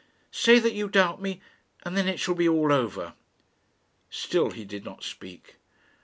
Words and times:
Say 0.31 0.57
that 0.57 0.73
you 0.73 0.89
doubt 0.89 1.21
me, 1.21 1.41
and 1.83 1.95
then 1.95 2.07
it 2.07 2.19
shall 2.19 2.33
be 2.33 2.49
all 2.49 2.71
over." 2.73 3.13
Still 4.09 4.49
he 4.49 4.65
did 4.65 4.83
not 4.83 5.03
speak. 5.03 5.57